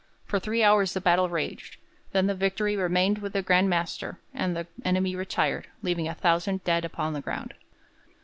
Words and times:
For 0.25 0.39
three 0.39 0.63
hours 0.63 0.93
the 0.93 0.99
battle 0.99 1.29
raged; 1.29 1.77
then 2.11 2.25
the 2.25 2.33
victory 2.33 2.75
remained 2.75 3.19
with 3.19 3.33
the 3.33 3.43
Grand 3.43 3.69
Master, 3.69 4.17
and 4.33 4.57
the 4.57 4.65
enemy 4.83 5.15
retired, 5.15 5.67
leaving 5.83 6.07
a 6.07 6.15
thousand 6.15 6.63
dead 6.63 6.83
upon 6.83 7.13
the 7.13 7.21
ground. 7.21 7.53